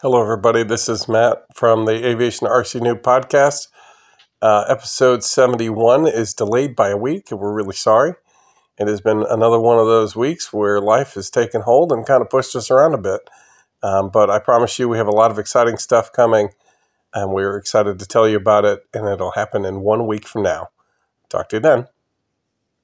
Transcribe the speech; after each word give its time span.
Hello, 0.00 0.22
everybody. 0.22 0.62
This 0.62 0.88
is 0.88 1.08
Matt 1.08 1.44
from 1.52 1.84
the 1.84 2.06
Aviation 2.06 2.46
RC 2.46 2.80
Noob 2.80 3.02
podcast. 3.02 3.66
Uh, 4.40 4.64
episode 4.68 5.24
71 5.24 6.06
is 6.06 6.34
delayed 6.34 6.76
by 6.76 6.90
a 6.90 6.96
week, 6.96 7.32
and 7.32 7.40
we're 7.40 7.52
really 7.52 7.74
sorry. 7.74 8.12
It 8.78 8.86
has 8.86 9.00
been 9.00 9.24
another 9.28 9.58
one 9.58 9.76
of 9.76 9.88
those 9.88 10.14
weeks 10.14 10.52
where 10.52 10.80
life 10.80 11.14
has 11.14 11.30
taken 11.30 11.62
hold 11.62 11.90
and 11.90 12.06
kind 12.06 12.22
of 12.22 12.30
pushed 12.30 12.54
us 12.54 12.70
around 12.70 12.94
a 12.94 12.98
bit. 12.98 13.22
Um, 13.82 14.08
but 14.08 14.30
I 14.30 14.38
promise 14.38 14.78
you, 14.78 14.88
we 14.88 14.98
have 14.98 15.08
a 15.08 15.10
lot 15.10 15.32
of 15.32 15.38
exciting 15.40 15.78
stuff 15.78 16.12
coming, 16.12 16.50
and 17.12 17.32
we're 17.32 17.56
excited 17.56 17.98
to 17.98 18.06
tell 18.06 18.28
you 18.28 18.36
about 18.36 18.64
it, 18.64 18.82
and 18.94 19.08
it'll 19.08 19.32
happen 19.32 19.64
in 19.64 19.80
one 19.80 20.06
week 20.06 20.28
from 20.28 20.44
now. 20.44 20.68
Talk 21.28 21.48
to 21.48 21.56
you 21.56 21.60
then. 21.60 21.88